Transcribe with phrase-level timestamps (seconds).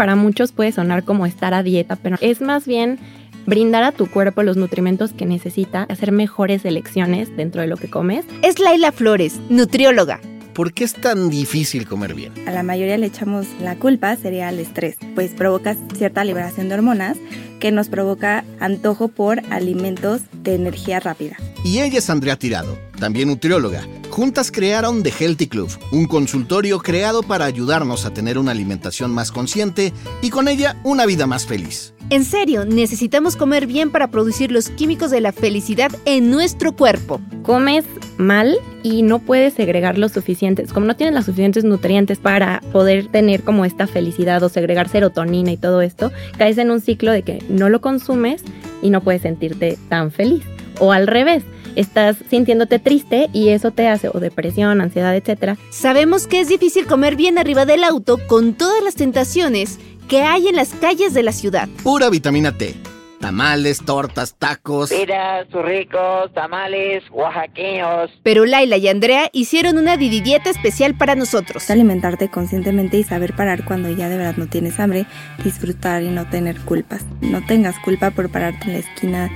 [0.00, 2.98] para muchos puede sonar como estar a dieta, pero es más bien
[3.44, 7.90] brindar a tu cuerpo los nutrimentos que necesita, hacer mejores elecciones dentro de lo que
[7.90, 8.24] comes.
[8.40, 10.18] Es Laila Flores, nutrióloga.
[10.54, 12.32] ¿Por qué es tan difícil comer bien?
[12.48, 16.76] A la mayoría le echamos la culpa, sería el estrés, pues provoca cierta liberación de
[16.76, 17.18] hormonas
[17.60, 21.36] que nos provoca antojo por alimentos de energía rápida.
[21.62, 23.84] Y ella es Andrea Tirado, también nutrióloga.
[24.10, 29.32] Juntas crearon The Healthy Club, un consultorio creado para ayudarnos a tener una alimentación más
[29.32, 29.92] consciente
[30.22, 31.94] y con ella una vida más feliz.
[32.10, 37.20] En serio, necesitamos comer bien para producir los químicos de la felicidad en nuestro cuerpo.
[37.42, 37.84] Comes
[38.18, 43.06] mal y no puedes segregar los suficientes, como no tienes los suficientes nutrientes para poder
[43.06, 47.22] tener como esta felicidad o segregar serotonina y todo esto, caes en un ciclo de
[47.22, 48.42] que no lo consumes
[48.82, 50.42] y no puedes sentirte tan feliz.
[50.80, 51.44] O al revés,
[51.76, 55.58] estás sintiéndote triste y eso te hace o depresión, ansiedad, etc.
[55.70, 60.48] Sabemos que es difícil comer bien arriba del auto con todas las tentaciones que hay
[60.48, 61.68] en las calles de la ciudad.
[61.82, 62.74] Pura vitamina T.
[63.20, 64.88] Tamales, tortas, tacos.
[64.88, 68.10] Piras, ricos, tamales, oaxaqueños.
[68.22, 71.70] Pero Laila y Andrea hicieron una Didi dieta especial para nosotros.
[71.70, 75.04] Alimentarte conscientemente y saber parar cuando ya de verdad no tienes hambre,
[75.44, 77.04] disfrutar y no tener culpas.
[77.20, 79.30] No tengas culpa por pararte en la esquina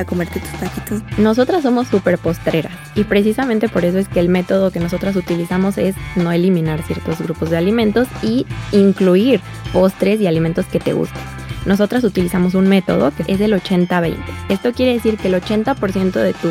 [0.00, 1.02] a comerte tus taquitos.
[1.18, 5.78] Nosotras somos súper postreras y precisamente por eso es que el método que nosotras utilizamos
[5.78, 9.40] es no eliminar ciertos grupos de alimentos y incluir
[9.72, 11.22] postres y alimentos que te gusten.
[11.66, 14.16] Nosotras utilizamos un método que es el 80-20.
[14.48, 16.48] Esto quiere decir que el 80% de tu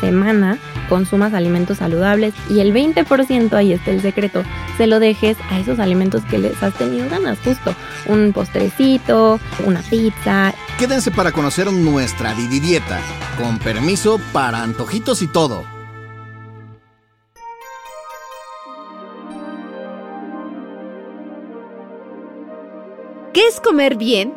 [0.00, 4.42] semana consumas alimentos saludables y el 20%, ahí está el secreto,
[4.76, 7.74] se lo dejes a esos alimentos que les has tenido ganas, justo
[8.06, 10.54] un postrecito, una pizza.
[10.78, 13.00] Quédense para conocer nuestra Didi Dieta,
[13.38, 15.64] con permiso para antojitos y todo.
[23.32, 24.34] ¿Qué es comer bien?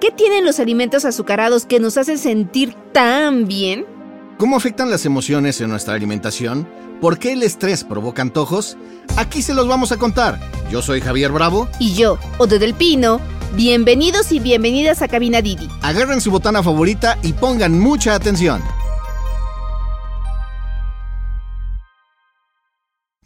[0.00, 3.95] ¿Qué tienen los alimentos azucarados que nos hacen sentir tan bien?
[4.38, 6.68] ¿Cómo afectan las emociones en nuestra alimentación?
[7.00, 8.76] ¿Por qué el estrés provoca antojos?
[9.16, 10.38] Aquí se los vamos a contar.
[10.70, 11.68] Yo soy Javier Bravo.
[11.80, 13.18] Y yo, Ode del Pino.
[13.54, 15.70] Bienvenidos y bienvenidas a Cabina Didi.
[15.80, 18.60] Agarren su botana favorita y pongan mucha atención.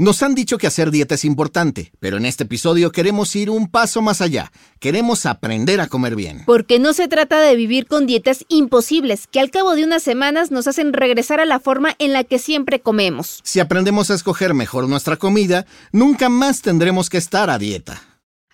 [0.00, 3.70] Nos han dicho que hacer dieta es importante, pero en este episodio queremos ir un
[3.70, 4.50] paso más allá.
[4.78, 6.42] Queremos aprender a comer bien.
[6.46, 10.50] Porque no se trata de vivir con dietas imposibles, que al cabo de unas semanas
[10.50, 13.40] nos hacen regresar a la forma en la que siempre comemos.
[13.44, 18.02] Si aprendemos a escoger mejor nuestra comida, nunca más tendremos que estar a dieta.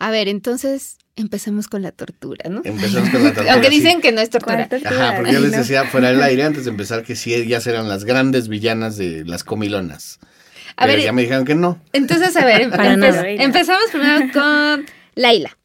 [0.01, 2.63] A ver, entonces empecemos con la tortura, ¿no?
[2.65, 3.53] Empezamos con la tortura.
[3.53, 3.77] Aunque sí.
[3.77, 4.69] dicen que no es tortura.
[4.85, 7.89] Ajá, porque yo les decía fuera del aire antes de empezar que sí, ellas eran
[7.89, 10.19] las grandes villanas de las comilonas.
[10.77, 11.79] A Pero ver, ya me dijeron que no.
[11.93, 13.29] Entonces, a ver, Para empe- nada.
[13.31, 15.57] empezamos primero con Laila.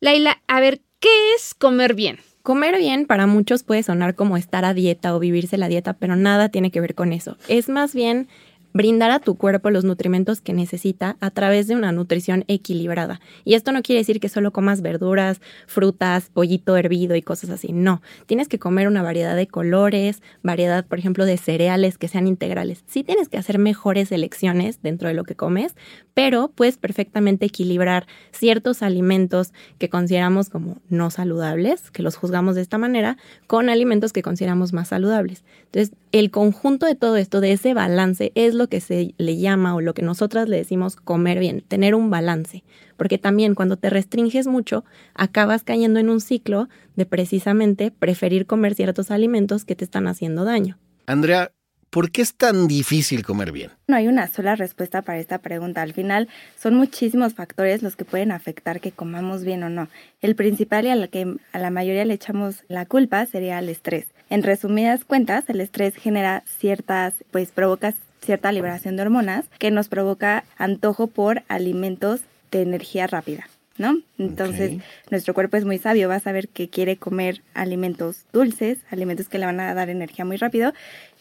[0.00, 2.18] Laila, a ver, ¿qué es comer bien?
[2.42, 6.16] Comer bien para muchos puede sonar como estar a dieta o vivirse la dieta, pero
[6.16, 7.36] nada tiene que ver con eso.
[7.48, 8.28] Es más bien
[8.72, 13.20] brindar a tu cuerpo los nutrimentos que necesita a través de una nutrición equilibrada.
[13.44, 17.72] Y esto no quiere decir que solo comas verduras, frutas, pollito hervido y cosas así.
[17.72, 22.26] No, tienes que comer una variedad de colores, variedad, por ejemplo, de cereales que sean
[22.26, 22.84] integrales.
[22.86, 25.74] Sí tienes que hacer mejores elecciones dentro de lo que comes,
[26.14, 32.62] pero puedes perfectamente equilibrar ciertos alimentos que consideramos como no saludables, que los juzgamos de
[32.62, 35.44] esta manera, con alimentos que consideramos más saludables.
[35.66, 39.74] Entonces, el conjunto de todo esto, de ese balance, es lo que se le llama
[39.74, 42.64] o lo que nosotras le decimos comer bien, tener un balance.
[42.96, 48.74] Porque también cuando te restringes mucho, acabas cayendo en un ciclo de precisamente preferir comer
[48.74, 50.78] ciertos alimentos que te están haciendo daño.
[51.06, 51.52] Andrea,
[51.90, 53.70] ¿por qué es tan difícil comer bien?
[53.86, 55.82] No hay una sola respuesta para esta pregunta.
[55.82, 56.28] Al final
[56.60, 59.88] son muchísimos factores los que pueden afectar que comamos bien o no.
[60.20, 64.08] El principal y al que a la mayoría le echamos la culpa sería el estrés.
[64.30, 69.88] En resumidas cuentas, el estrés genera ciertas, pues provoca cierta liberación de hormonas que nos
[69.88, 72.20] provoca antojo por alimentos
[72.50, 73.48] de energía rápida.
[73.78, 73.96] ¿No?
[74.18, 79.28] Entonces, nuestro cuerpo es muy sabio, va a saber que quiere comer alimentos dulces, alimentos
[79.28, 80.72] que le van a dar energía muy rápido.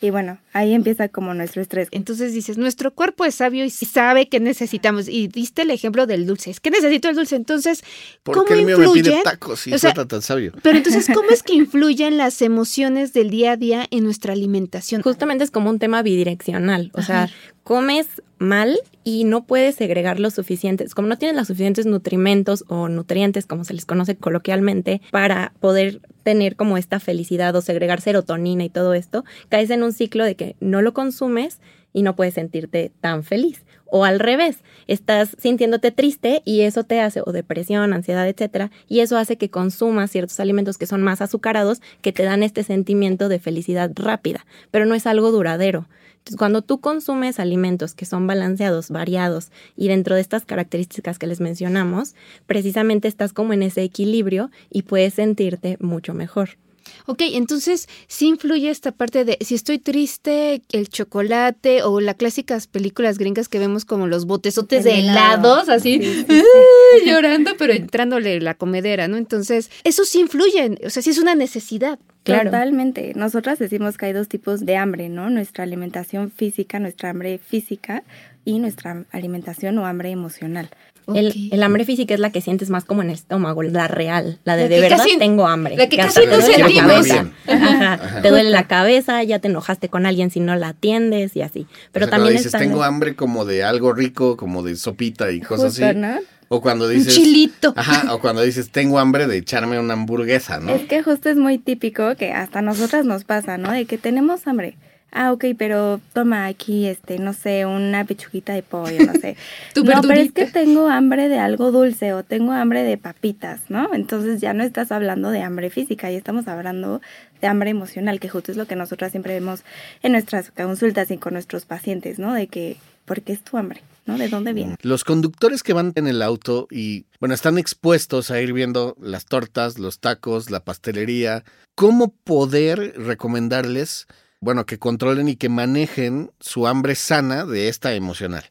[0.02, 1.88] Y bueno, ahí empieza como nuestro estrés.
[1.92, 5.08] Entonces dices, nuestro cuerpo es sabio y sabe que necesitamos.
[5.08, 6.52] Y diste el ejemplo del dulce.
[6.52, 7.36] Es que necesito el dulce.
[7.36, 7.84] Entonces,
[8.24, 9.24] ¿Por ¿cómo qué el mío me pide influyen?
[9.24, 10.54] tacos y O sea, tan sabio?
[10.62, 15.02] Pero entonces, ¿cómo es que influyen las emociones del día a día en nuestra alimentación?
[15.02, 17.34] Justamente es como un tema bidireccional, o sea, Ajá.
[17.68, 22.88] Comes mal y no puedes segregar los suficientes, como no tienes los suficientes nutrimentos o
[22.88, 28.64] nutrientes, como se les conoce coloquialmente, para poder tener como esta felicidad o segregar serotonina
[28.64, 31.60] y todo esto, caes en un ciclo de que no lo consumes
[31.92, 33.66] y no puedes sentirte tan feliz.
[33.92, 39.02] O al revés, estás sintiéndote triste y eso te hace, o depresión, ansiedad, etcétera, y
[39.02, 43.28] eso hace que consumas ciertos alimentos que son más azucarados, que te dan este sentimiento
[43.28, 45.90] de felicidad rápida, pero no es algo duradero.
[46.28, 51.26] Entonces, cuando tú consumes alimentos que son balanceados, variados y dentro de estas características que
[51.26, 52.16] les mencionamos,
[52.46, 56.58] precisamente estás como en ese equilibrio y puedes sentirte mucho mejor.
[57.06, 62.68] Ok, entonces sí influye esta parte de si estoy triste, el chocolate o las clásicas
[62.68, 66.02] películas gringas que vemos como los botezotes de helados, así
[67.06, 69.16] llorando, pero entrándole la comedera, ¿no?
[69.16, 72.00] Entonces, eso sí influye, o sea, sí es una necesidad.
[72.28, 72.52] Claro.
[72.52, 73.14] Totalmente.
[73.16, 75.30] Nosotras decimos que hay dos tipos de hambre, ¿no?
[75.30, 78.04] Nuestra alimentación física, nuestra hambre física
[78.44, 80.70] y nuestra alimentación o hambre emocional.
[81.16, 84.40] El, el hambre física es la que sientes más como en el estómago, la real,
[84.44, 85.78] la de La de verdad casi- tengo hambre.
[85.78, 87.10] la que casi te no duele la sentimos.
[87.48, 88.22] Ajá.
[88.22, 91.66] Te duele la cabeza, ya te enojaste con alguien si no la atiendes y así.
[91.92, 95.32] Pero O sea, también cuando dices, tengo hambre como de algo rico, como de sopita
[95.32, 95.98] y cosas Justo, así.
[95.98, 96.18] ¿no?
[96.50, 97.14] O cuando Un dices...
[97.16, 97.74] chilito.
[97.76, 100.74] Ajá, o cuando dices, tengo hambre de echarme una hamburguesa, ¿no?
[100.74, 103.72] Es que justo es muy típico que hasta a nosotras nos pasa, ¿no?
[103.72, 104.78] De que tenemos hambre.
[105.12, 109.38] Ah, ok, pero toma aquí, este, no sé, una pechuguita de pollo, no sé.
[109.74, 113.62] Tu no, pero es que tengo hambre de algo dulce o tengo hambre de papitas,
[113.70, 113.94] ¿no?
[113.94, 117.02] Entonces ya no estás hablando de hambre física, ya estamos hablando
[117.42, 119.64] de hambre emocional, que justo es lo que nosotras siempre vemos
[120.04, 122.34] en nuestras consultas y con nuestros pacientes, ¿no?
[122.34, 123.82] De que, ¿por qué es tu hambre?
[124.06, 124.18] ¿No?
[124.18, 124.76] ¿De dónde viene?
[124.84, 129.26] Los conductores que van en el auto y, bueno, están expuestos a ir viendo las
[129.26, 131.44] tortas, los tacos, la pastelería,
[131.76, 134.08] ¿cómo poder recomendarles,
[134.40, 138.44] bueno, que controlen y que manejen su hambre sana de esta emocional?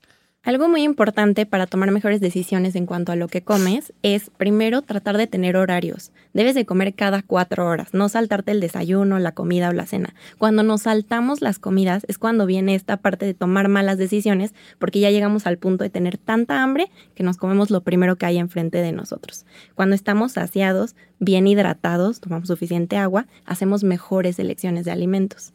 [0.46, 4.80] Algo muy importante para tomar mejores decisiones en cuanto a lo que comes es primero
[4.80, 6.12] tratar de tener horarios.
[6.34, 10.14] Debes de comer cada cuatro horas, no saltarte el desayuno, la comida o la cena.
[10.38, 15.00] Cuando nos saltamos las comidas es cuando viene esta parte de tomar malas decisiones porque
[15.00, 18.38] ya llegamos al punto de tener tanta hambre que nos comemos lo primero que hay
[18.38, 19.46] enfrente de nosotros.
[19.74, 25.54] Cuando estamos saciados, bien hidratados, tomamos suficiente agua, hacemos mejores elecciones de alimentos.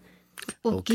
[0.61, 0.91] Ok.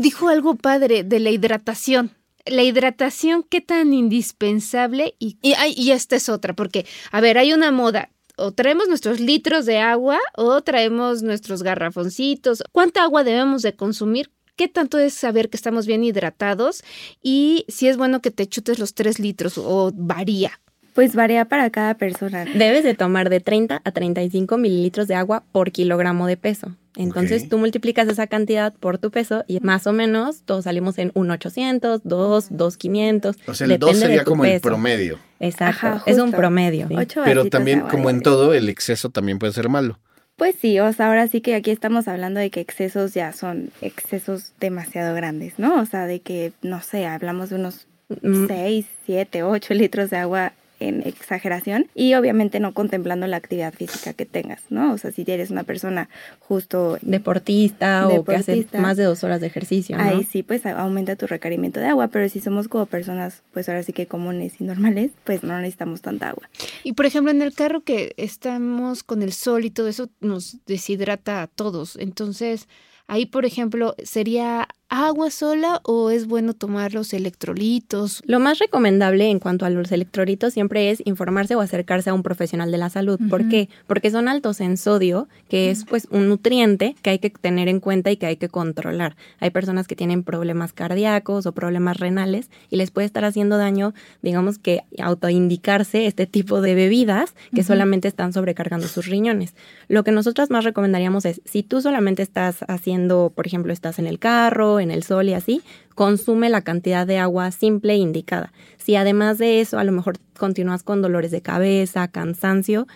[0.00, 2.10] Dijo algo padre de la hidratación.
[2.46, 7.36] La hidratación, qué tan indispensable y, y, ay, y esta es otra, porque, a ver,
[7.36, 8.10] hay una moda.
[8.36, 12.62] O traemos nuestros litros de agua o traemos nuestros garrafoncitos.
[12.72, 14.30] ¿Cuánta agua debemos de consumir?
[14.58, 16.82] ¿Qué tanto es saber que estamos bien hidratados?
[17.22, 20.60] Y si es bueno que te chutes los tres litros o varía.
[20.94, 22.44] Pues varía para cada persona.
[22.44, 26.74] Debes de tomar de 30 a 35 mililitros de agua por kilogramo de peso.
[26.98, 31.12] Entonces tú multiplicas esa cantidad por tu peso y más o menos todos salimos en
[31.14, 33.36] 1,800, 2, 2,500.
[33.46, 35.18] O sea, el 2 depende de sería como el promedio.
[35.40, 36.88] Exacto, Ajá, es un promedio.
[36.94, 39.98] Ocho Pero también, como en todo, el exceso también puede ser malo.
[40.36, 43.70] Pues sí, o sea, ahora sí que aquí estamos hablando de que excesos ya son
[43.80, 45.80] excesos demasiado grandes, ¿no?
[45.80, 47.88] O sea, de que, no sé, hablamos de unos
[48.22, 53.72] Mm, 6, 7, 8 litros de agua en exageración y obviamente no contemplando la actividad
[53.74, 54.92] física que tengas, ¿no?
[54.92, 56.08] O sea, si eres una persona
[56.40, 58.80] justo Deportista, o que hace Deportista.
[58.80, 60.02] más de dos horas de ejercicio, ¿no?
[60.04, 63.68] Ahí sí, pues a- aumenta tu requerimiento de agua, pero si somos como personas, pues
[63.68, 66.48] ahora sí que comunes y normales, pues no necesitamos tanta agua.
[66.84, 70.58] Y por ejemplo, en el carro que estamos con el sol y todo eso nos
[70.66, 71.96] deshidrata a todos.
[71.96, 72.68] Entonces,
[73.06, 78.22] ahí, por ejemplo, ¿sería agua sola o es bueno tomar los electrolitos?
[78.26, 82.22] Lo más recomendable en cuanto a los electrolitos siempre es informarse o acercarse a un
[82.22, 83.20] profesional de la salud.
[83.28, 83.68] ¿Por qué?
[83.86, 87.80] Porque son altos en sodio, que es pues un nutriente que hay que tener en
[87.80, 89.16] cuenta y que hay que controlar.
[89.40, 93.94] Hay personas que tienen problemas cardíacos o problemas renales y les puede estar haciendo daño,
[94.22, 99.54] digamos que autoindicarse este tipo de bebidas que solamente están sobrecargando sus riñones.
[99.88, 104.06] Lo que nosotras más recomendaríamos es, si tú solamente estás haciendo, por ejemplo, estás en
[104.06, 105.62] el carro, en el sol y así,
[105.94, 108.52] consume la cantidad de agua simple e indicada.
[108.76, 112.86] Si además de eso a lo mejor continúas con dolores de cabeza, cansancio,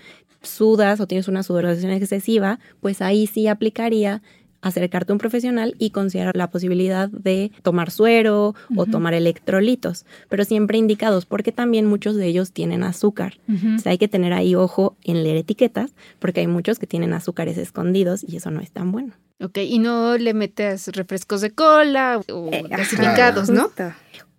[0.42, 4.22] sudas o tienes una sudoración excesiva, pues ahí sí aplicaría
[4.62, 10.44] acercarte a un profesional y considerar la posibilidad de tomar suero o tomar electrolitos, pero
[10.44, 13.40] siempre indicados porque también muchos de ellos tienen azúcar.
[13.76, 17.12] O sea, hay que tener ahí ojo en leer etiquetas porque hay muchos que tienen
[17.12, 19.14] azúcares escondidos y eso no es tan bueno.
[19.42, 23.64] Ok, y no le metes refrescos de cola o Eh, ajá, gasificados, ¿no?
[23.64, 23.92] justo.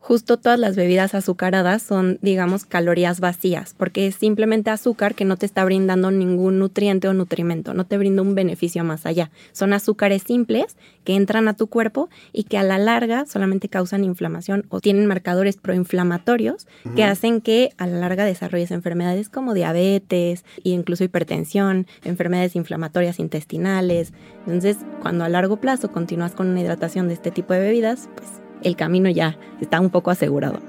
[0.03, 5.37] Justo todas las bebidas azucaradas son, digamos, calorías vacías, porque es simplemente azúcar que no
[5.37, 9.31] te está brindando ningún nutriente o nutrimento, no te brinda un beneficio más allá.
[9.53, 14.03] Son azúcares simples que entran a tu cuerpo y que a la larga solamente causan
[14.03, 16.67] inflamación o tienen marcadores proinflamatorios
[16.97, 23.19] que hacen que a la larga desarrolles enfermedades como diabetes e incluso hipertensión, enfermedades inflamatorias
[23.19, 24.11] intestinales.
[24.45, 28.42] Entonces, cuando a largo plazo continúas con una hidratación de este tipo de bebidas, pues
[28.63, 30.59] el camino ya está un poco asegurado.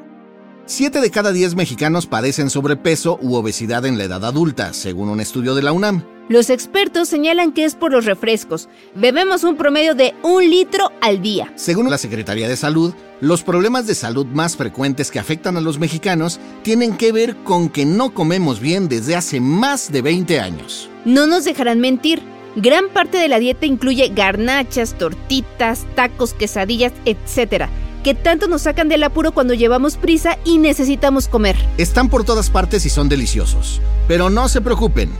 [0.66, 5.20] Siete de cada diez mexicanos padecen sobrepeso u obesidad en la edad adulta, según un
[5.20, 6.04] estudio de la UNAM.
[6.30, 8.70] Los expertos señalan que es por los refrescos.
[8.94, 11.52] Bebemos un promedio de un litro al día.
[11.54, 15.78] Según la Secretaría de Salud, los problemas de salud más frecuentes que afectan a los
[15.78, 20.88] mexicanos tienen que ver con que no comemos bien desde hace más de 20 años.
[21.04, 22.22] No nos dejarán mentir.
[22.56, 27.68] Gran parte de la dieta incluye garnachas, tortitas, tacos, quesadillas, etc.,
[28.04, 31.56] que tanto nos sacan del apuro cuando llevamos prisa y necesitamos comer.
[31.78, 33.80] Están por todas partes y son deliciosos.
[34.06, 35.10] Pero no se preocupen.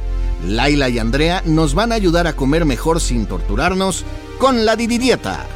[0.46, 4.04] Laila y Andrea nos van a ayudar a comer mejor sin torturarnos
[4.38, 5.46] con la Didi Dieta.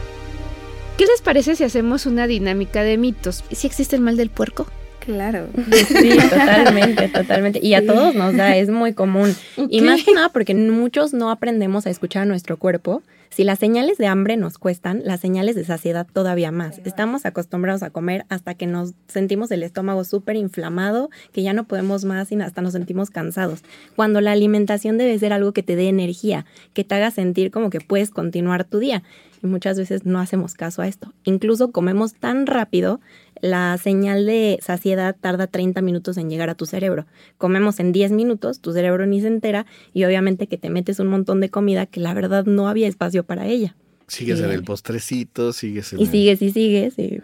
[0.96, 3.44] ¿Qué les parece si hacemos una dinámica de mitos?
[3.52, 4.66] ¿Si existe el mal del puerco?
[5.00, 5.48] Claro.
[5.86, 7.60] Sí, totalmente, totalmente.
[7.62, 9.36] Y a todos nos da, es muy común.
[9.68, 13.02] Y más que nada porque muchos no aprendemos a escuchar a nuestro cuerpo.
[13.30, 16.80] Si las señales de hambre nos cuestan, las señales de saciedad todavía más.
[16.84, 21.64] Estamos acostumbrados a comer hasta que nos sentimos el estómago súper inflamado, que ya no
[21.64, 23.62] podemos más y hasta nos sentimos cansados.
[23.96, 27.70] Cuando la alimentación debe ser algo que te dé energía, que te haga sentir como
[27.70, 29.02] que puedes continuar tu día.
[29.40, 31.12] Y muchas veces no hacemos caso a esto.
[31.22, 33.00] Incluso comemos tan rápido,
[33.40, 37.06] la señal de saciedad tarda 30 minutos en llegar a tu cerebro.
[37.36, 41.06] Comemos en 10 minutos, tu cerebro ni se entera y obviamente que te metes un
[41.08, 43.74] montón de comida que la verdad no había espacio para ella.
[44.06, 44.44] Sigues Sí.
[44.44, 46.98] en el postrecito, sigues en Y el- sigues y sigues.
[46.98, 47.20] y-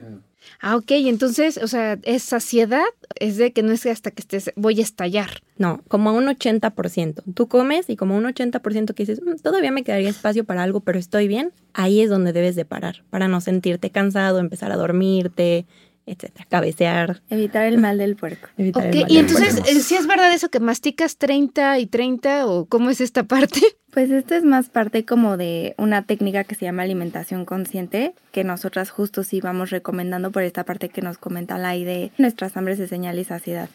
[0.60, 2.84] Ah, ok, entonces, o sea, es saciedad,
[3.18, 5.42] es de que no es hasta que estés, voy a estallar.
[5.56, 7.22] No, como a un 80%.
[7.34, 10.80] Tú comes y como un 80% que dices, "Mm, todavía me quedaría espacio para algo,
[10.80, 14.76] pero estoy bien, ahí es donde debes de parar, para no sentirte cansado, empezar a
[14.76, 15.64] dormirte,
[16.06, 17.22] etcétera, cabecear.
[17.30, 18.48] Evitar el mal del puerco.
[18.58, 19.70] evitar el Ok, mal y del entonces, cuerpo.
[19.70, 23.60] eh, ¿sí es verdad eso que masticas 30 y 30 o cómo es esta parte?
[23.94, 28.42] Pues esto es más parte como de una técnica que se llama alimentación consciente, que
[28.42, 32.76] nosotras justo sí vamos recomendando por esta parte que nos comenta la de nuestras hambres
[32.78, 33.68] de señal y saciedad,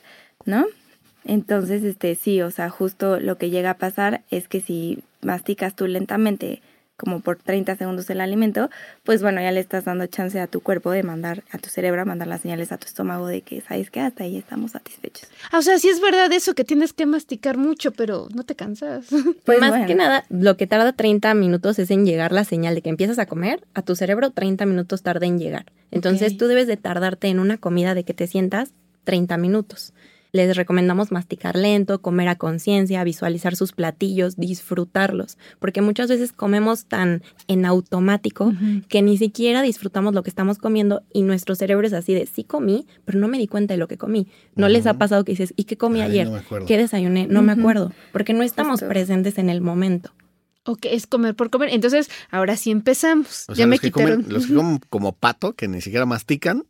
[0.44, 0.66] ¿no?
[1.24, 5.74] Entonces, este sí, o sea, justo lo que llega a pasar es que si masticas
[5.74, 6.62] tú lentamente
[7.00, 8.70] como por 30 segundos el alimento,
[9.04, 12.02] pues bueno, ya le estás dando chance a tu cuerpo de mandar, a tu cerebro,
[12.02, 14.02] a mandar las señales a tu estómago de que, ¿sabes qué?
[14.02, 15.30] Hasta ahí estamos satisfechos.
[15.52, 18.56] Ah, o sea, sí es verdad eso que tienes que masticar mucho, pero no te
[18.56, 19.06] cansas.
[19.46, 19.88] Pues Más bueno.
[19.88, 23.18] que nada, lo que tarda 30 minutos es en llegar la señal de que empiezas
[23.20, 25.66] a comer, a tu cerebro 30 minutos tarda en llegar.
[25.92, 28.74] Entonces tú debes de tardarte en una comida de que te sientas
[29.06, 29.94] 30 minutos.
[30.32, 36.86] Les recomendamos masticar lento, comer a conciencia, visualizar sus platillos, disfrutarlos, porque muchas veces comemos
[36.86, 38.54] tan en automático
[38.88, 42.44] que ni siquiera disfrutamos lo que estamos comiendo y nuestro cerebro es así de, sí
[42.44, 44.28] comí, pero no me di cuenta de lo que comí.
[44.56, 46.28] ¿No les ha pasado que dices, ¿y qué comí Ay, ayer?
[46.28, 46.68] no me acuerdo.
[46.68, 47.28] ¿Qué desayuné?
[47.28, 48.88] No me acuerdo, porque no estamos Justo.
[48.88, 50.12] presentes en el momento.
[50.66, 51.70] Ok, es comer por comer.
[51.72, 53.46] Entonces, ahora sí empezamos.
[53.48, 54.22] O ya sea, me los, que quitaron.
[54.22, 56.66] comen, los que comen como pato, que ni siquiera mastican,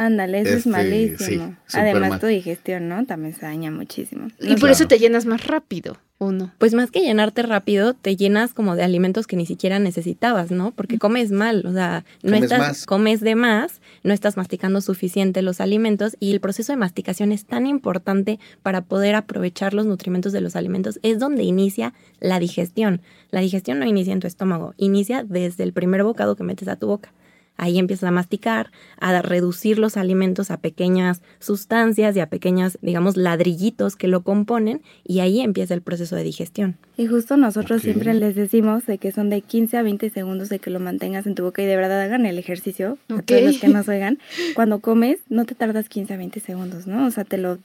[0.00, 1.56] Ándale, eso es Este, malísimo.
[1.66, 2.20] sí, Además, mal.
[2.20, 3.04] tu digestión, ¿no?
[3.04, 4.28] También se daña muchísimo.
[4.38, 4.72] Y por Claro.
[4.72, 6.52] eso te llenas más rápido, ¿o no?
[6.58, 10.70] Pues más que llenarte rápido, te llenas como de alimentos que ni siquiera necesitabas, ¿no?
[10.70, 12.86] Porque comes mal, o sea, no Comes estás, más.
[12.86, 17.44] comes de más, no estás masticando suficiente los alimentos y el proceso de masticación es
[17.44, 21.00] tan importante para poder aprovechar los nutrimentos de los alimentos.
[21.02, 23.00] Es donde inicia la digestión.
[23.32, 26.76] La digestión no inicia en tu estómago, inicia desde el primer bocado que metes a
[26.76, 27.12] tu boca.
[27.58, 33.16] Ahí empiezas a masticar, a reducir los alimentos a pequeñas sustancias y a pequeñas, digamos,
[33.16, 36.76] ladrillitos que lo componen y ahí empieza el proceso de digestión.
[36.96, 37.84] Y justo nosotros Ok.
[37.84, 41.26] siempre les decimos de que son de 15 a 20 segundos de que lo mantengas
[41.26, 42.96] en tu boca y de verdad hagan el ejercicio.
[43.10, 43.22] A Ok.
[43.26, 44.18] todos los que nos oigan,
[44.54, 47.06] cuando comes no te tardas 15 a 20 segundos, ¿no?
[47.06, 47.58] O sea, te lo...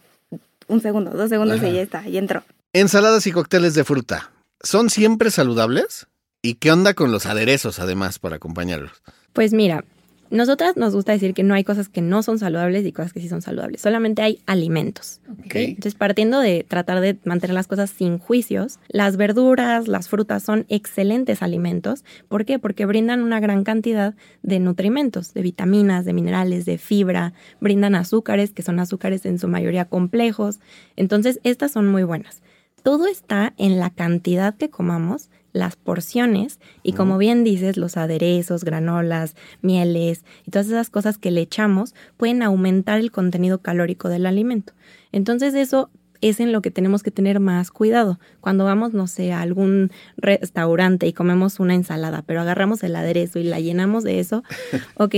[0.68, 1.70] Un segundo, dos segundos Ajá.
[1.70, 2.42] y ya está, y entró.
[2.74, 4.32] ensaladas y cócteles de fruta,
[4.62, 6.08] ¿son siempre saludables?
[6.46, 9.02] ¿Y qué onda con los aderezos, además, para acompañarlos?
[9.32, 9.86] Pues mira,
[10.30, 13.22] nosotras nos gusta decir que no hay cosas que no son saludables y cosas que
[13.22, 13.80] sí son saludables.
[13.80, 15.22] Solamente hay alimentos.
[15.32, 15.56] Ok.
[15.56, 20.66] Entonces, partiendo de tratar de mantener las cosas sin juicios, las verduras, las frutas son
[20.68, 22.04] excelentes alimentos.
[22.28, 22.60] ¿Por qué?
[22.60, 27.32] Porque brindan una gran cantidad de nutrimentos, de vitaminas, de minerales, de fibra,
[27.62, 30.60] brindan azúcares, que son azúcares en su mayoría complejos.
[30.98, 32.42] Entonces, estas son muy buenas.
[32.84, 38.66] Todo está en la cantidad que comamos, las porciones y como bien dices, los aderezos,
[38.66, 44.26] granolas, mieles y todas esas cosas que le echamos pueden aumentar el contenido calórico del
[44.26, 44.74] alimento.
[45.12, 45.90] Entonces eso
[46.30, 48.18] es en lo que tenemos que tener más cuidado.
[48.40, 53.40] Cuando vamos, no sé, a algún restaurante y comemos una ensalada, pero agarramos el aderezo
[53.40, 54.44] y la llenamos de eso,
[54.96, 55.16] ¿ok?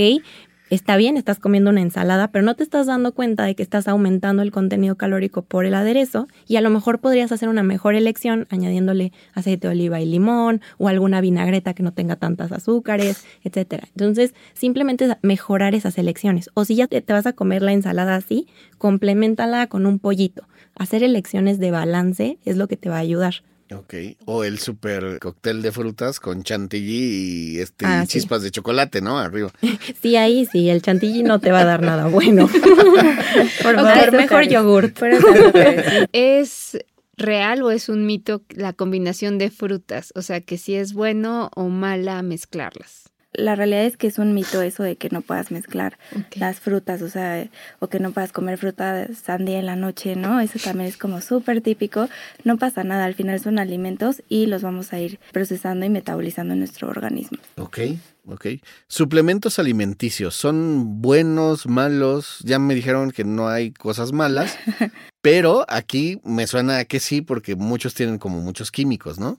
[0.70, 3.88] Está bien, estás comiendo una ensalada, pero no te estás dando cuenta de que estás
[3.88, 7.94] aumentando el contenido calórico por el aderezo y a lo mejor podrías hacer una mejor
[7.94, 13.24] elección añadiéndole aceite de oliva y limón o alguna vinagreta que no tenga tantas azúcares,
[13.44, 13.88] etcétera.
[13.88, 16.50] Entonces, simplemente mejorar esas elecciones.
[16.54, 20.48] O si ya te vas a comer la ensalada así, complementala con un pollito.
[20.74, 23.42] Hacer elecciones de balance es lo que te va a ayudar.
[23.74, 23.94] Ok.
[24.26, 28.12] O el super cóctel de frutas con chantilly y este Ah, y sí.
[28.18, 29.18] chispas de chocolate, ¿no?
[29.18, 29.50] Arriba.
[30.02, 32.46] Sí, ahí sí, el chantilly no te va a dar nada bueno.
[33.62, 34.12] Por favor, Azúcares.
[34.12, 35.02] mejor yogurt.
[35.02, 36.06] Azúcares, sí.
[36.12, 36.78] ¿Es
[37.16, 40.12] real o es un mito la combinación de frutas?
[40.14, 43.05] O sea, que si es bueno o mala mezclarlas.
[43.36, 45.98] La realidad es que es un mito eso de que no puedas mezclar
[46.34, 47.46] las frutas, o sea,
[47.78, 50.40] o que no puedas comer fruta sandía en la noche, ¿no?
[50.40, 52.08] Eso también es como súper típico.
[52.44, 56.54] No pasa nada, al final son alimentos y los vamos a ir procesando y metabolizando
[56.54, 57.38] en nuestro organismo.
[57.56, 57.78] Ok,
[58.26, 58.46] ok.
[58.88, 62.38] Suplementos alimenticios, ¿son buenos, malos?
[62.44, 64.58] Ya me dijeron que no hay cosas malas,
[65.20, 69.38] pero aquí me suena a que sí, porque muchos tienen como muchos químicos, ¿no?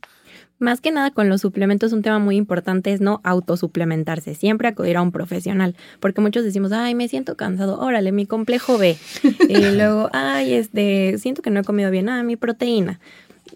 [0.60, 4.98] Más que nada con los suplementos, un tema muy importante es no autosuplementarse, siempre acudir
[4.98, 8.98] a un profesional, porque muchos decimos, ay, me siento cansado, órale, mi complejo B.
[9.50, 13.00] y luego, ay, este, siento que no he comido bien, ah, mi proteína.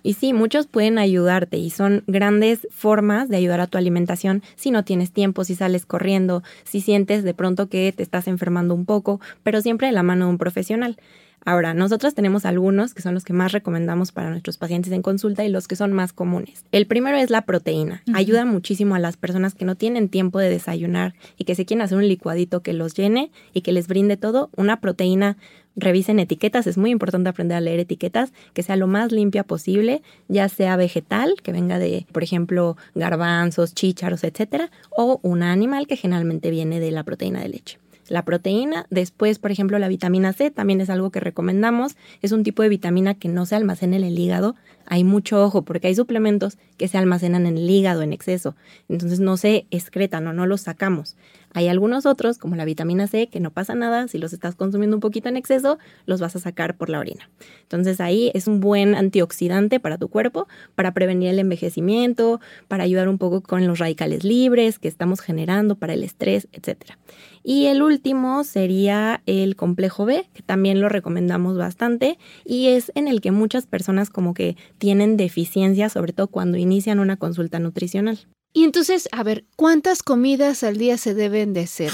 [0.03, 4.72] Y sí, muchos pueden ayudarte y son grandes formas de ayudar a tu alimentación si
[4.72, 8.86] no tienes tiempo, si sales corriendo, si sientes de pronto que te estás enfermando un
[8.86, 10.98] poco, pero siempre de la mano de un profesional.
[11.43, 15.43] Ahora, nosotros tenemos algunos que son los que más recomendamos para nuestros pacientes en consulta
[15.43, 16.65] y los que son más comunes.
[16.71, 18.03] El primero es la proteína.
[18.13, 21.81] Ayuda muchísimo a las personas que no tienen tiempo de desayunar y que se quieren
[21.81, 24.51] hacer un licuadito que los llene y que les brinde todo.
[24.55, 25.38] Una proteína,
[25.75, 30.03] revisen etiquetas, es muy importante aprender a leer etiquetas, que sea lo más limpia posible,
[30.27, 35.98] ya sea vegetal, que venga de, por ejemplo, garbanzos, chícharos, etcétera, o una animal que
[35.98, 37.79] generalmente viene de la proteína de leche
[38.12, 38.86] la proteína.
[38.89, 41.96] Después, por ejemplo, la vitamina C también es algo que recomendamos.
[42.22, 44.56] Es un tipo de vitamina que no se almacena en el hígado.
[44.86, 48.56] Hay mucho ojo porque hay suplementos que se almacenan en el hígado en exceso.
[48.89, 51.15] Entonces no se excretan o no los sacamos.
[51.53, 54.08] Hay algunos otros, como la vitamina C, que no pasa nada.
[54.08, 57.30] Si los estás consumiendo un poquito en exceso, los vas a sacar por la orina.
[57.63, 63.10] Entonces ahí es un buen antioxidante para tu cuerpo, para prevenir el envejecimiento, para ayudar
[63.10, 66.97] un poco con los radicales libres que estamos generando para el estrés, etcétera.
[67.43, 73.08] Y el último sería el complejo B, que también lo recomendamos bastante y es en
[73.08, 78.19] el que muchas personas como que tienen deficiencia, sobre todo cuando inician una consulta nutricional.
[78.54, 81.91] Y entonces, a ver, ¿cuántas comidas al día se deben de hacer?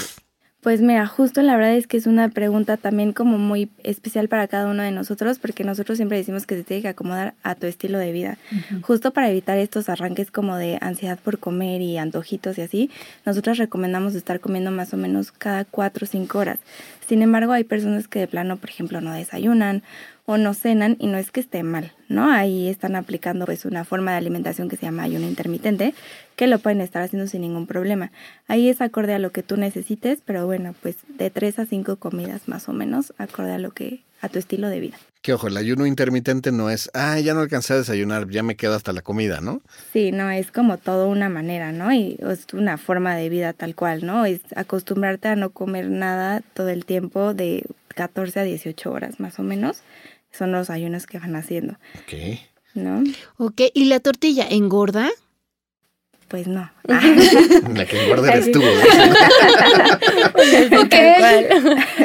[0.60, 4.48] Pues mira, justo la verdad es que es una pregunta también como muy especial para
[4.48, 7.68] cada uno de nosotros, porque nosotros siempre decimos que se tiene que acomodar a tu
[7.68, 8.38] estilo de vida.
[8.82, 12.90] Justo para evitar estos arranques como de ansiedad por comer y antojitos y así,
[13.24, 16.58] nosotros recomendamos estar comiendo más o menos cada cuatro o cinco horas.
[17.06, 19.84] Sin embargo, hay personas que de plano, por ejemplo, no desayunan
[20.30, 22.30] o no cenan y no es que esté mal, ¿no?
[22.30, 25.94] Ahí están aplicando pues una forma de alimentación que se llama ayuno intermitente,
[26.36, 28.12] que lo pueden estar haciendo sin ningún problema.
[28.46, 31.96] Ahí es acorde a lo que tú necesites, pero bueno, pues de tres a cinco
[31.96, 34.98] comidas más o menos, acorde a lo que a tu estilo de vida.
[35.22, 38.54] Que ojo, el ayuno intermitente no es, ah, ya no alcancé a desayunar, ya me
[38.54, 39.62] quedo hasta la comida, ¿no?
[39.94, 41.90] Sí, no, es como todo una manera, ¿no?
[41.90, 44.26] Y es una forma de vida tal cual, ¿no?
[44.26, 47.64] Es acostumbrarte a no comer nada todo el tiempo de
[47.94, 49.82] 14 a 18 horas más o menos.
[50.30, 52.38] Son los ayunos que van haciendo, Ok.
[52.74, 53.02] ¿no?
[53.38, 55.08] Ok, ¿y la tortilla engorda?
[56.28, 56.70] Pues no.
[56.84, 58.60] La que engorda eres tú.
[60.70, 61.46] Tal cual.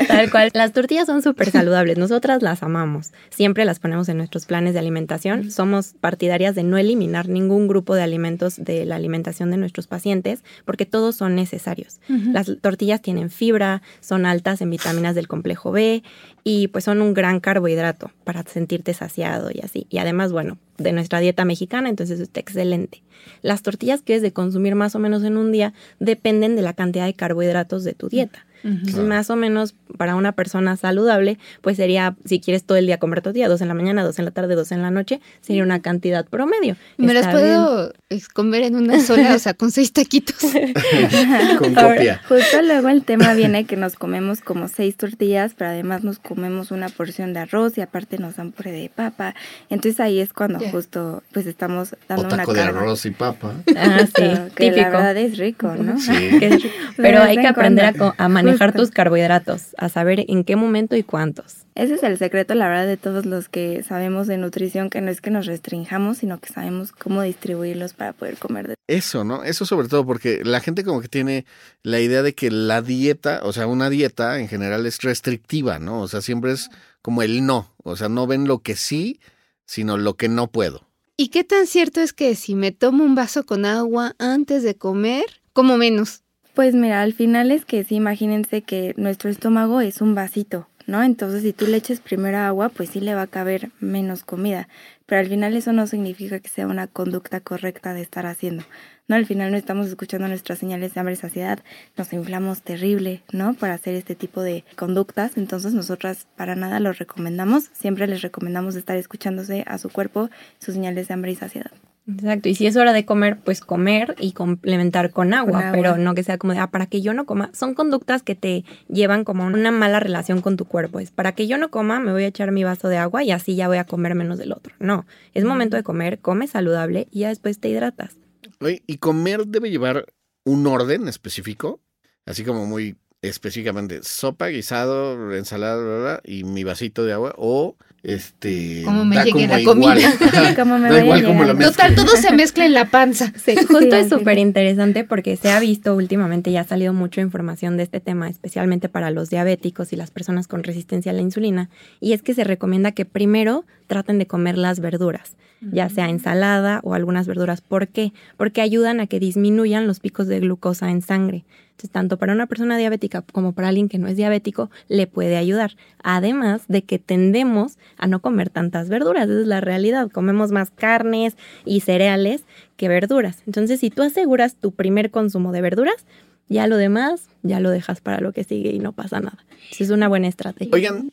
[0.08, 0.50] Tal cual.
[0.54, 1.98] Las tortillas son súper saludables.
[1.98, 3.12] Nosotras las amamos.
[3.30, 5.52] Siempre las ponemos en nuestros planes de alimentación.
[5.52, 10.44] Somos partidarias de no eliminar ningún grupo de alimentos de la alimentación de nuestros pacientes
[10.64, 12.00] porque todos son necesarios.
[12.08, 16.04] Las tortillas tienen fibra, son altas en vitaminas del complejo B
[16.44, 19.86] y pues son un gran carbohidrato para sentirte saciado y así.
[19.90, 23.04] Y además, bueno, de nuestra dieta mexicana, entonces está excelente.
[23.42, 26.74] Las tortillas que es de consumir más o menos en un día dependen de la
[26.74, 28.46] cantidad de carbohidratos de tu dieta.
[28.64, 32.98] Entonces, más o menos para una persona saludable, pues sería, si quieres todo el día
[32.98, 35.64] comer tortilla, dos en la mañana, dos en la tarde, dos en la noche, sería
[35.64, 36.76] una cantidad promedio.
[36.98, 37.94] ¿Me las Está puedo
[38.34, 40.36] comer en una sola, o sea, con seis taquitos?
[41.60, 42.22] Con Ahora, copia.
[42.28, 46.72] justo luego el tema viene que nos comemos como seis tortillas, pero además nos comemos
[46.72, 49.36] una porción de arroz y aparte nos dan puré de papa.
[49.70, 52.80] Entonces ahí es cuando justo pues estamos O dando una taco de carga.
[52.80, 53.54] arroz y papa.
[53.76, 54.82] Ah, sí, Pero que típico.
[54.82, 55.98] la verdad es rico, ¿no?
[56.00, 56.12] Sí.
[56.40, 60.96] De Pero hay que aprender a manejar manejar tus carbohidratos, a saber en qué momento
[60.96, 61.58] y cuántos.
[61.76, 65.10] Ese es el secreto, la verdad, de todos los que sabemos de nutrición, que no
[65.10, 68.68] es que nos restringamos, sino que sabemos cómo distribuirlos para poder comer.
[68.68, 69.44] de- Eso, ¿no?
[69.44, 71.46] Eso sobre todo porque la gente como que tiene
[71.82, 76.02] la idea de que la dieta, o sea, una dieta en general es restrictiva, ¿no?
[76.02, 76.70] O sea, siempre es
[77.02, 79.20] como el no, o sea, no ven lo que sí,
[79.66, 80.88] sino lo que no puedo.
[81.16, 84.76] ¿Y qué tan cierto es que si me tomo un vaso con agua antes de
[84.76, 86.23] comer, como menos?
[86.54, 91.02] Pues mira, al final es que sí, imagínense que nuestro estómago es un vasito, ¿no?
[91.02, 94.68] Entonces, si tú le eches primero agua, pues sí le va a caber menos comida.
[95.08, 98.64] Pero al final eso no significa que sea una conducta correcta de estar haciendo.
[99.08, 101.60] No, al final no estamos escuchando nuestras señales de hambre y saciedad,
[101.98, 103.56] nos inflamos terrible, ¿no?
[103.56, 105.38] Para hacer este tipo de conductas.
[105.38, 107.72] Entonces, nosotras para nada lo recomendamos.
[107.74, 111.72] Siempre les recomendamos estar escuchándose a su cuerpo, sus señales de hambre y saciedad.
[112.06, 115.72] Exacto, y si es hora de comer, pues comer y complementar con agua, Con agua.
[115.72, 117.50] pero no que sea como de, ah, para que yo no coma.
[117.54, 121.00] Son conductas que te llevan como a una mala relación con tu cuerpo.
[121.00, 123.32] Es para que yo no coma, me voy a echar mi vaso de agua y
[123.32, 124.76] así ya voy a comer menos del otro.
[124.80, 128.18] No, es momento de comer, come saludable y ya después te hidratas.
[128.60, 130.06] Oye, ¿Y comer debe llevar
[130.44, 131.80] un orden específico?
[132.26, 137.76] Así como muy específicamente, sopa, guisado, ensalada, bla, bla, y mi vasito de agua, o
[138.04, 138.82] este...
[138.84, 139.78] Como me da llegue la igual.
[139.78, 140.56] comida.
[140.58, 141.58] Como me da igual como la.
[141.58, 143.32] Total, todo se mezcla en la panza.
[143.38, 147.22] Sí, justo Sí, es súper interesante porque se ha visto últimamente, ya ha salido mucha
[147.22, 151.22] información de este tema, especialmente para los diabéticos y las personas con resistencia a la
[151.22, 151.70] insulina,
[152.02, 156.82] y es que se recomienda que primero traten de comer las verduras, ya sea ensalada
[156.84, 157.62] o algunas verduras.
[157.62, 158.12] ¿Por qué?
[158.36, 161.46] Porque ayudan a que disminuyan los picos de glucosa en sangre.
[161.74, 165.38] Entonces, tanto para una persona diabética como para alguien que no es diabético, le puede
[165.38, 165.76] ayudar.
[166.04, 170.12] Además de que tendemos a no comer tantas verduras, esa es la realidad.
[170.12, 172.44] Comemos más carnes y cereales
[172.78, 173.40] que verduras.
[173.48, 176.06] Entonces, si tú aseguras tu primer consumo de verduras,
[176.48, 179.44] ya lo demás ya lo dejas para lo que sigue y no pasa nada.
[179.50, 180.74] Entonces, es una buena estrategia.
[180.74, 181.12] Oigan,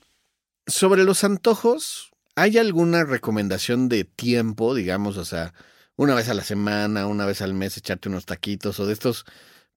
[0.66, 5.54] sobre los antojos, ¿hay alguna recomendación de tiempo, digamos, o sea,
[5.96, 9.24] una vez a la semana, una vez al mes, echarte unos taquitos o de estos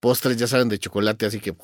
[0.04, 1.56] postres, ya saben, de chocolate, así que,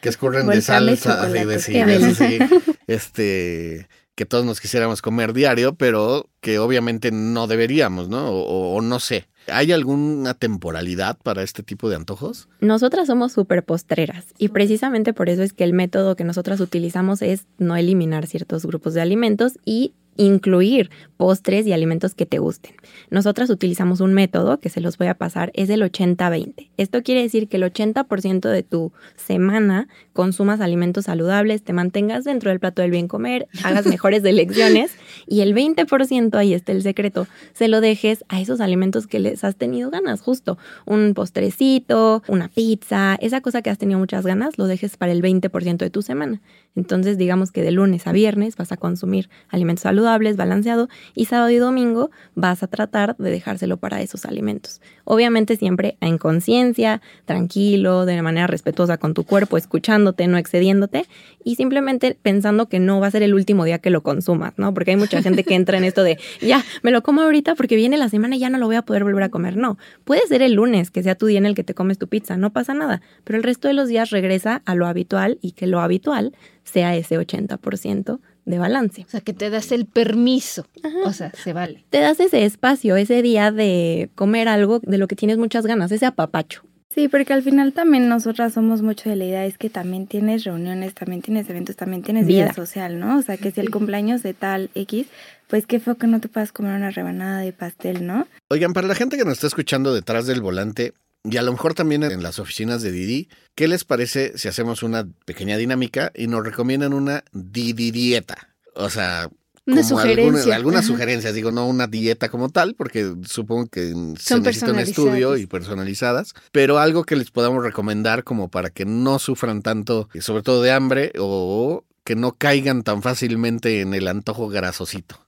[0.00, 2.48] que escorren de Volcán de salsa, así de sí, qué de eso delicia.
[2.48, 8.30] sí, este, que todos nos quisiéramos comer diario, pero que obviamente no deberíamos, ¿no?
[8.30, 9.26] O, o- o no sé.
[9.50, 12.48] ¿Hay alguna temporalidad para este tipo de antojos?
[12.60, 17.22] Nosotras somos súper postreras y precisamente por eso es que el método que nosotras utilizamos
[17.22, 22.74] es no eliminar ciertos grupos de alimentos y incluir postres y alimentos que te gusten.
[23.10, 26.70] Nosotras utilizamos un método que se los voy a pasar, es el 80-20.
[26.76, 32.50] Esto quiere decir que el 80% de tu semana consumas alimentos saludables, te mantengas dentro
[32.50, 34.92] del plato del bien comer, hagas mejores elecciones
[35.26, 39.44] y el 20%, ahí está el secreto, se lo dejes a esos alimentos que les
[39.44, 44.58] has tenido ganas, justo un postrecito, una pizza, esa cosa que has tenido muchas ganas,
[44.58, 46.40] lo dejes para el 20% de tu semana.
[46.74, 51.50] Entonces, digamos que de lunes a viernes vas a consumir alimentos saludables, balanceado, y sábado
[51.50, 54.80] y domingo vas a tratar de dejárselo para esos alimentos.
[55.04, 61.06] Obviamente siempre en conciencia, tranquilo, de manera respetuosa con tu cuerpo, escuchándote, no excediéndote,
[61.44, 64.74] y simplemente pensando que no va a ser el último día que lo consumas, ¿no?
[64.74, 67.76] Porque hay mucha gente que entra en esto de, ya, me lo como ahorita porque
[67.76, 69.56] viene la semana y ya no lo voy a poder volver a comer.
[69.56, 72.08] No, puede ser el lunes, que sea tu día en el que te comes tu
[72.08, 75.52] pizza, no pasa nada, pero el resto de los días regresa a lo habitual y
[75.52, 79.04] que lo habitual sea ese 80% de balance.
[79.06, 80.66] O sea, que te das el permiso.
[81.04, 81.84] O sea, se vale.
[81.90, 85.92] Te das ese espacio, ese día de comer algo de lo que tienes muchas ganas,
[85.92, 86.62] ese apapacho.
[86.94, 90.44] Sí, porque al final también nosotras somos mucho de la idea, es que también tienes
[90.44, 92.54] reuniones, también tienes eventos, también tienes vida, Vida.
[92.54, 93.18] social, ¿no?
[93.18, 95.06] O sea, que si el cumpleaños de tal X,
[95.46, 98.26] pues qué feo que no te puedas comer una rebanada de pastel, ¿no?
[98.48, 100.94] Oigan, para la gente que nos está escuchando detrás del volante
[101.30, 104.82] y a lo mejor también en las oficinas de Didi, ¿qué les parece si hacemos
[104.82, 108.54] una pequeña dinámica y nos recomiendan una Didi dieta?
[108.74, 109.28] O sea,
[109.66, 110.54] Una como sugerencia.
[110.54, 113.88] algunas sugerencias, digo, no una dieta como tal, porque supongo que
[114.18, 118.70] se Son necesita un estudio y personalizadas, pero algo que les podamos recomendar como para
[118.70, 123.80] que no sufran tanto, y sobre todo de hambre, o que no caigan tan fácilmente
[123.82, 125.27] en el antojo grasosito.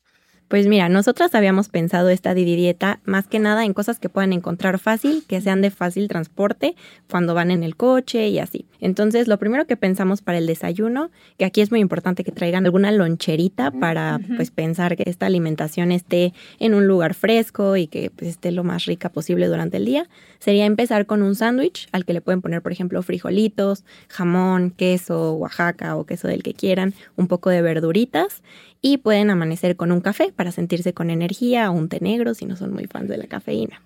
[0.50, 4.80] Pues mira, nosotras habíamos pensado esta Dieta más que nada en cosas que puedan encontrar
[4.80, 6.74] fácil, que sean de fácil transporte
[7.08, 8.66] cuando van en el coche y así.
[8.80, 12.64] Entonces, lo primero que pensamos para el desayuno, que aquí es muy importante que traigan
[12.64, 18.10] alguna loncherita para pues pensar que esta alimentación esté en un lugar fresco y que
[18.10, 20.08] pues, esté lo más rica posible durante el día,
[20.40, 25.34] sería empezar con un sándwich al que le pueden poner, por ejemplo, frijolitos, jamón, queso,
[25.34, 28.42] Oaxaca o queso del que quieran, un poco de verduritas
[28.82, 32.46] y pueden amanecer con un café para sentirse con energía o un té negro si
[32.46, 33.83] no son muy fans de la cafeína.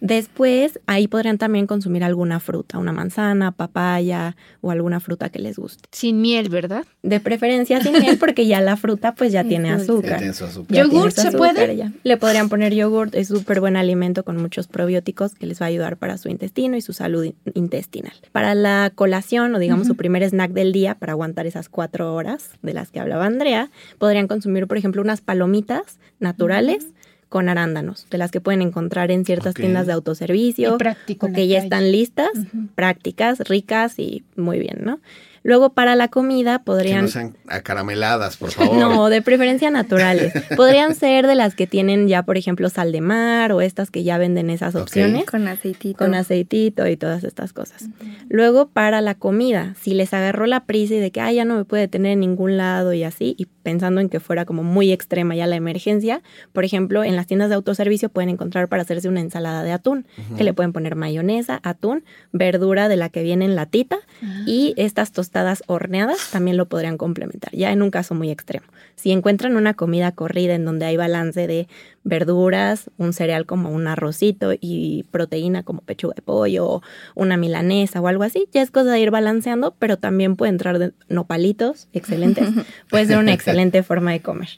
[0.00, 5.56] Después, ahí podrían también consumir alguna fruta, una manzana, papaya o alguna fruta que les
[5.56, 5.88] guste.
[5.92, 6.84] Sin miel, ¿verdad?
[7.04, 10.10] De preferencia sin miel porque ya la fruta pues ya tiene azúcar.
[10.10, 10.76] Ya tiene su azúcar.
[10.76, 11.76] Ya ¿Yogurt se puede?
[11.76, 11.92] ya.
[12.02, 15.68] Le podrían poner yogurt, es súper buen alimento con muchos probióticos que les va a
[15.68, 18.14] ayudar para su intestino y su salud in- intestinal.
[18.32, 22.50] Para la colación o digamos su primer snack del día para aguantar esas cuatro horas
[22.62, 25.83] de las que hablaba Andrea, podrían consumir por ejemplo unas palomitas
[26.18, 26.86] naturales
[27.28, 31.56] con arándanos, de las que pueden encontrar en ciertas tiendas de autoservicio práctico que ya
[31.56, 31.66] calle.
[31.66, 32.30] están listas,
[32.76, 35.00] prácticas, ricas y muy bien, ¿no?
[35.44, 37.02] Luego para la comida Que podrían...
[37.02, 38.78] no sean acarameladas, por favor.
[38.78, 40.32] No, de preferencia naturales.
[40.56, 44.02] Podrían ser de las que tienen ya, por ejemplo, sal de mar o estas que
[44.02, 45.26] ya venden esas opciones.
[45.26, 45.98] Con aceitito.
[45.98, 47.84] Con aceitito y todas estas cosas.
[48.30, 51.56] Luego, para la comida, si les agarró la prisa y de que, ah, ya no
[51.56, 54.92] me puede tener en ningún lado y así, y pensando en que fuera como muy
[54.92, 56.22] extrema ya la emergencia,
[56.54, 60.06] por ejemplo, en las tiendas de autoservicio pueden encontrar para hacerse una ensalada de atún,
[60.38, 63.98] que le pueden poner mayonesa, atún, verdura de la que viene en latita
[64.46, 65.33] y estas tostadas
[65.66, 68.66] horneadas también lo podrían complementar, ya en un caso muy extremo.
[68.94, 71.68] Si encuentran una comida corrida en donde hay balance de
[72.04, 76.82] verduras, un cereal como un arrocito y proteína como pechuga de pollo
[77.14, 80.78] una milanesa o algo así, ya es cosa de ir balanceando, pero también puede entrar
[80.78, 82.48] de nopalitos, excelentes.
[82.90, 84.48] puede ser una excelente forma de comer.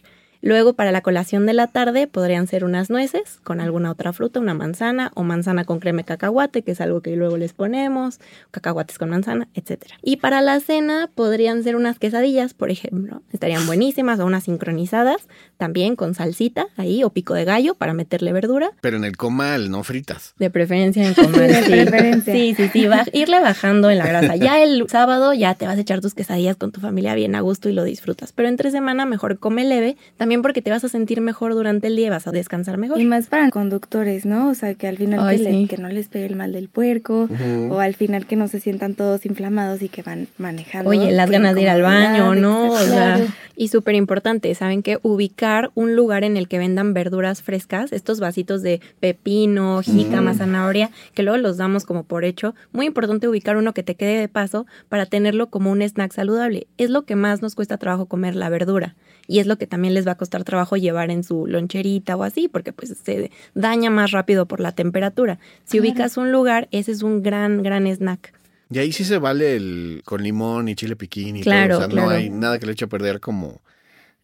[0.42, 4.40] Luego, para la colación de la tarde, podrían ser unas nueces con alguna otra fruta,
[4.40, 8.20] una manzana o manzana con crema de cacahuate, que es algo que luego les ponemos,
[8.51, 9.85] cacahuates con manzana, etc.
[10.03, 13.22] Y para la cena, podrían ser unas quesadillas, por ejemplo.
[13.33, 18.33] Estarían buenísimas o unas sincronizadas, también con salsita ahí o pico de gallo para meterle
[18.33, 18.70] verdura.
[18.81, 20.35] Pero en el comal, no fritas.
[20.38, 21.51] De preferencia en comer.
[21.57, 21.70] De sí.
[21.70, 22.35] preferencia.
[22.35, 22.88] Sí, sí, sí.
[23.12, 24.37] irle bajando en la grasa.
[24.37, 27.40] Ya el sábado ya te vas a echar tus quesadillas con tu familia bien a
[27.40, 28.33] gusto y lo disfrutas.
[28.33, 31.96] Pero entre semana mejor come leve, también porque te vas a sentir mejor durante el
[31.96, 33.00] día y vas a descansar mejor.
[33.00, 34.48] Y más para conductores, ¿no?
[34.50, 36.68] O sea, que al final Ay, que, le- que no les pegue el mal del
[36.68, 37.28] puerco,
[37.70, 40.90] o al final que no se sientan todos inflamados y que van manejando.
[40.90, 42.72] Oye, las ganas de ir al baño, ¿no?
[42.72, 44.98] O sea, y súper importante, ¿saben qué?
[45.02, 50.90] Ubicar un lugar en el que vendan verduras frescas, estos vasitos de pepino, jícama, zanahoria,
[51.14, 52.54] que luego los damos como por hecho.
[52.72, 56.66] Muy importante ubicar uno que te quede de paso para tenerlo como un snack saludable.
[56.76, 58.94] Es lo que más nos cuesta trabajo comer la verdura.
[59.26, 62.22] Y es lo que también les va a costar trabajo llevar en su loncherita o
[62.22, 65.38] así, porque pues se daña más rápido por la temperatura.
[65.64, 68.32] Si ubicas un lugar, ese es un gran, gran snack.
[68.70, 71.78] Y ahí sí se vale el con limón y chile piquín y Claro, todo.
[71.78, 72.10] O sea, claro.
[72.10, 73.60] no hay nada que le eche a perder como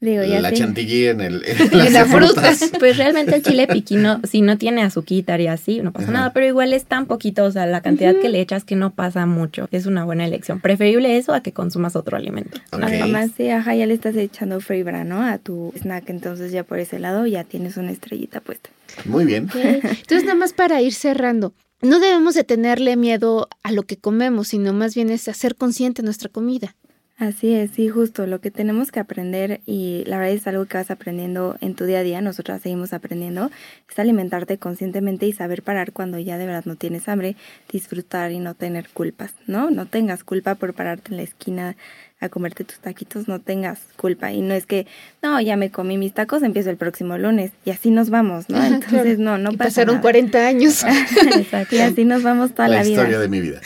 [0.03, 0.57] Digo, ya la sé.
[0.57, 2.59] chantilly en, el, en En las frutas.
[2.59, 2.73] frutas.
[2.81, 6.13] Pues realmente el chile piquino, si no tiene azuquita y así, no pasa Ajá.
[6.13, 8.91] nada, pero igual es tan poquito, o sea, la cantidad que le echas que no
[8.91, 9.69] pasa mucho.
[9.71, 10.61] Es una buena elección.
[10.61, 12.59] Preferible eso a que consumas otro alimento.
[12.73, 12.83] Ok.
[12.83, 15.23] Además, sí, ajá, ya le estás echando fibra, ¿no?
[15.23, 18.71] A tu snack, entonces ya por ese lado ya tienes una estrellita puesta.
[19.05, 19.49] Muy bien.
[19.55, 24.49] Entonces, nada más para ir cerrando, no debemos de tenerle miedo a lo que comemos,
[24.49, 26.75] sino más bien es hacer consciente nuestra comida.
[27.23, 30.77] Así es, sí, justo lo que tenemos que aprender y la verdad es algo que
[30.77, 33.49] vas aprendiendo en tu día a día, nosotras seguimos aprendiendo,
[33.89, 37.37] es alimentarte conscientemente y saber parar cuando ya de verdad no tienes hambre,
[37.71, 39.71] disfrutar y no tener culpas, ¿no?
[39.71, 41.77] No tengas culpa por pararte en la esquina
[42.23, 44.87] a comerte tus taquitos, no tengas culpa y no es que,
[45.23, 48.63] no, ya me comí mis tacos, empiezo el próximo lunes y así nos vamos, ¿no?
[48.65, 49.19] Entonces, claro.
[49.19, 50.03] no, no Y pasa pasaron nada.
[50.03, 50.85] 40 años.
[51.37, 51.77] Exacto.
[51.77, 52.93] Y así nos vamos toda La, la, vida.
[52.93, 53.61] historia de mi vida.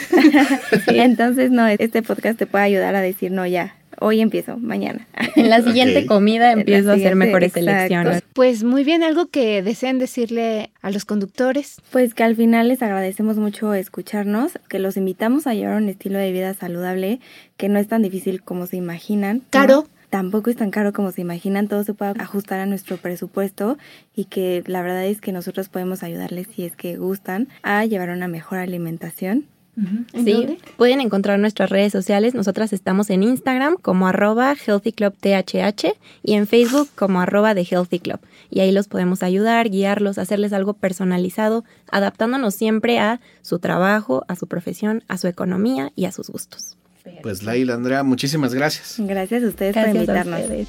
[0.86, 5.06] Entonces, no, este podcast te puede ayudar a decir, no, ya, hoy empiezo, mañana.
[5.36, 7.70] En la siguiente comida empiezo a hacer mejores exacto.
[7.70, 8.22] elecciones.
[8.32, 11.76] Pues muy bien, algo que desean decirle a los conductores.
[11.90, 16.18] Pues que al final les agradecemos mucho escucharnos, que los invitamos a llevar un estilo
[16.18, 17.20] de vida saludable
[17.58, 19.38] que no es tan difícil como se imaginan.
[19.38, 19.42] ¿no?
[19.50, 19.86] Caro.
[20.10, 23.76] Tampoco es tan caro como se imaginan, todo se puede ajustar a nuestro presupuesto
[24.14, 28.10] y que la verdad es que nosotros podemos ayudarles si es que gustan a llevar
[28.10, 29.46] una mejor alimentación.
[29.76, 30.58] ¿En Sí, dónde?
[30.78, 32.34] pueden encontrar nuestras redes sociales.
[32.34, 37.62] Nosotras estamos en Instagram como arroba Healthy Club THH y en Facebook como arroba de
[37.70, 38.20] Healthy Club.
[38.50, 44.36] Y ahí los podemos ayudar, guiarlos, hacerles algo personalizado, adaptándonos siempre a su trabajo, a
[44.36, 46.76] su profesión, a su economía y a sus gustos.
[47.22, 48.96] Pues Laila, Andrea, muchísimas gracias.
[48.98, 50.40] Gracias a ustedes Gracias por a invitarnos.
[50.40, 50.68] ustedes.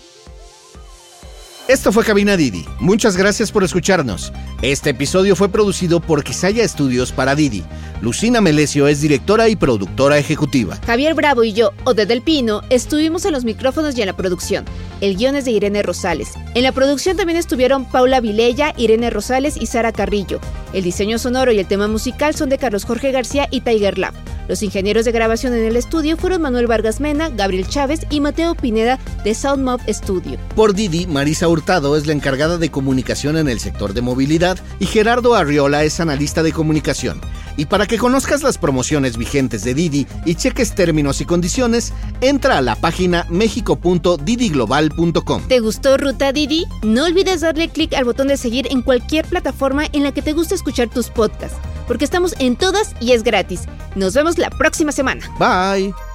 [1.67, 2.65] Esto fue Cabina Didi.
[2.79, 4.31] Muchas gracias por escucharnos.
[4.61, 7.65] Este episodio fue producido por Quisaya Estudios para Didi.
[8.01, 10.77] Lucina Melesio es directora y productora ejecutiva.
[10.85, 14.63] Javier Bravo y yo, Ode del Pino, estuvimos en los micrófonos y en la producción.
[15.01, 16.35] El guion es de Irene Rosales.
[16.55, 20.39] En la producción también estuvieron Paula Vilella, Irene Rosales y Sara Carrillo.
[20.77, 24.13] El diseño sonoro y el tema musical son de Carlos Jorge García y Tiger Lab.
[24.47, 28.53] Los ingenieros de grabación en el estudio fueron Manuel Vargas Mena, Gabriel Chávez y Mateo
[28.53, 30.37] Pineda de SoundMob Studio.
[30.55, 34.85] Por Didi, Marisa Hurtado es la encargada de comunicación en el sector de movilidad y
[34.85, 37.21] Gerardo Arriola es analista de comunicación.
[37.57, 42.59] Y para que conozcas las promociones vigentes de Didi y cheques términos y condiciones, entra
[42.59, 45.47] a la página mexico.didiglobal.com.
[45.47, 46.67] ¿Te gustó Ruta Didi?
[46.83, 50.33] No olvides darle clic al botón de seguir en cualquier plataforma en la que te
[50.33, 53.61] guste escuchar tus podcasts, porque estamos en todas y es gratis.
[53.95, 55.21] Nos vemos la próxima semana.
[55.39, 56.06] Bye.